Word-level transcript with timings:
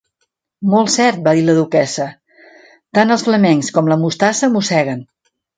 "Molt 0.69 0.89
cert", 0.93 1.19
va 1.27 1.33
dir 1.39 1.43
la 1.49 1.55
duquessa: 1.57 2.07
"tant 2.99 3.17
els 3.17 3.27
flamencs 3.29 3.71
com 3.77 3.93
la 3.95 4.01
mostassa 4.07 4.55
mosseguen". 4.59 5.09